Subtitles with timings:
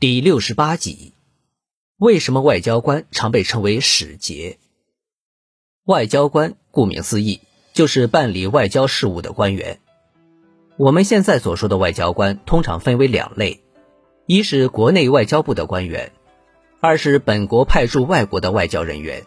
[0.00, 1.12] 第六十八集，
[1.96, 4.60] 为什么外交官常被称为使节？
[5.86, 7.40] 外交官顾名思义，
[7.72, 9.80] 就是办理外交事务的官员。
[10.76, 13.64] 我们现在所说的外交官，通常分为两类：
[14.26, 16.12] 一是国内外交部的官员，
[16.80, 19.26] 二是本国派驻外国的外交人员。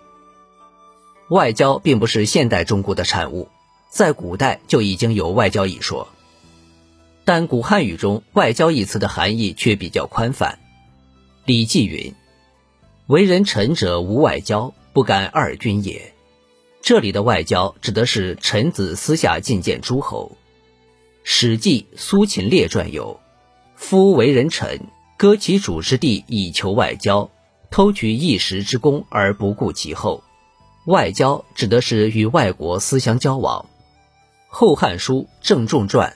[1.30, 3.50] 外交并不是现代中国的产物，
[3.90, 6.08] 在古代就已经有外交一说。
[7.24, 10.60] 但古汉语中“外交”一词的含义却比较宽泛。
[11.46, 12.14] 礼记云
[13.08, 16.14] ：“为人臣者无外交，不敢二君也。”
[16.82, 20.32] 这里的外交指的是臣子私下觐见诸侯。
[21.24, 23.20] 《史记·苏秦列传》有
[23.76, 24.80] ：“夫为人臣，
[25.18, 27.30] 割其主之地以求外交，
[27.70, 30.24] 偷取一时之功而不顾其后。”
[30.88, 33.66] 外交指的是与外国私相交往。
[34.50, 36.16] 《后汉书·郑仲传》。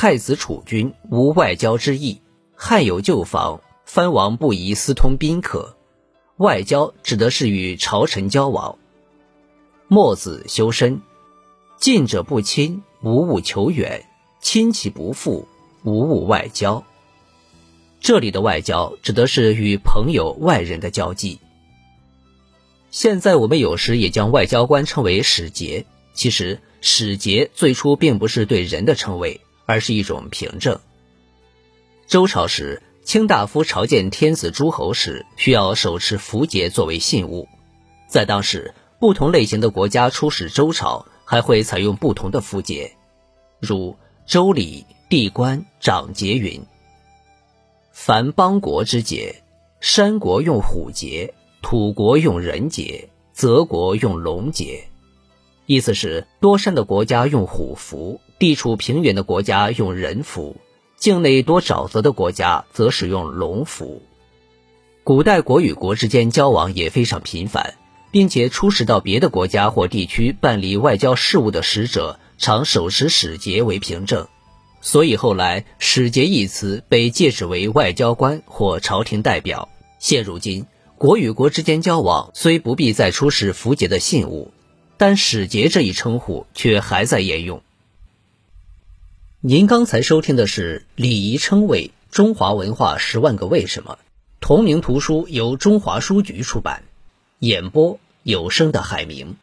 [0.00, 2.20] 太子储君无外交之意，
[2.54, 5.76] 汉有旧房，藩王不宜私通宾客。
[6.36, 8.78] 外交指的是与朝臣交往。
[9.88, 11.02] 墨子修身，
[11.80, 14.04] 近者不亲，无物求远；
[14.40, 15.48] 亲其不复，
[15.82, 16.84] 无物外交。
[18.00, 21.40] 这里的外交指的是与朋友、外人的交际。
[22.92, 29.40] 现在我们有时也将外交官称为使节，其实使节最初并不是对人的称谓。
[29.68, 30.80] 而是一种凭证。
[32.06, 37.46] 周朝时，卿大夫朝见天子诸侯时，需要手持符节作为信物。
[38.08, 42.96] 在当时，不同类型的国家出使周朝，还会采用不同的符节，
[43.60, 43.90] 如
[44.24, 46.62] 《周礼·地官长节》云
[47.92, 49.42] ：“凡邦国之节，
[49.80, 54.88] 山国用虎节，土国用人节，泽国用龙节。”
[55.68, 58.22] 意思是，多山的国家用虎符。
[58.38, 60.56] 地处平原的国家用人符，
[60.96, 64.00] 境内多沼泽的国家则使用龙符。
[65.04, 67.74] 古代国与国之间交往也非常频繁，
[68.10, 74.26] 并且出使到别的国家或地区办理外交事务的使者，常手持使节为凭证。
[74.80, 79.68] 所以后来“使节”一词被借指为外交官或朝廷代表。
[79.98, 80.64] 现如今，
[80.96, 84.52] 国与国之间交往虽不必再出示符节的信物，
[84.98, 87.62] 但使节这一称呼却还在沿用。
[89.40, 93.98] 您刚才收听的是《礼仪称谓：中华文化十万个为什么》，
[94.40, 96.82] 同名图书由中华书局出版，
[97.38, 99.36] 演播有声的海明。